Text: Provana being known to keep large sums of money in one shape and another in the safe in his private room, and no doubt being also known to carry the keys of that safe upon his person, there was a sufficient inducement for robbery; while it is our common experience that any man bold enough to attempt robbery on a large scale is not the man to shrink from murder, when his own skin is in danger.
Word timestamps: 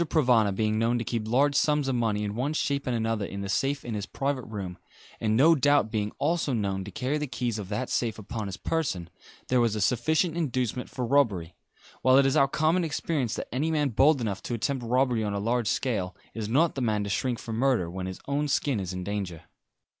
Provana 0.09 0.51
being 0.55 0.79
known 0.79 0.97
to 0.97 1.03
keep 1.03 1.27
large 1.27 1.53
sums 1.53 1.87
of 1.87 1.93
money 1.93 2.23
in 2.23 2.33
one 2.33 2.53
shape 2.53 2.87
and 2.87 2.95
another 2.95 3.23
in 3.23 3.41
the 3.41 3.49
safe 3.49 3.85
in 3.85 3.93
his 3.93 4.07
private 4.07 4.41
room, 4.45 4.79
and 5.19 5.37
no 5.37 5.53
doubt 5.53 5.91
being 5.91 6.11
also 6.17 6.53
known 6.53 6.83
to 6.83 6.89
carry 6.89 7.19
the 7.19 7.27
keys 7.27 7.59
of 7.59 7.69
that 7.69 7.87
safe 7.87 8.17
upon 8.17 8.47
his 8.47 8.57
person, 8.57 9.11
there 9.49 9.61
was 9.61 9.75
a 9.75 9.79
sufficient 9.79 10.35
inducement 10.35 10.89
for 10.89 11.05
robbery; 11.05 11.53
while 12.01 12.17
it 12.17 12.25
is 12.25 12.35
our 12.35 12.47
common 12.47 12.83
experience 12.83 13.35
that 13.35 13.53
any 13.53 13.69
man 13.69 13.89
bold 13.89 14.19
enough 14.19 14.41
to 14.41 14.55
attempt 14.55 14.83
robbery 14.83 15.23
on 15.23 15.33
a 15.35 15.39
large 15.39 15.67
scale 15.67 16.15
is 16.33 16.49
not 16.49 16.73
the 16.73 16.81
man 16.81 17.03
to 17.03 17.09
shrink 17.11 17.37
from 17.37 17.57
murder, 17.57 17.87
when 17.87 18.07
his 18.07 18.19
own 18.27 18.47
skin 18.47 18.79
is 18.79 18.93
in 18.93 19.03
danger. 19.03 19.43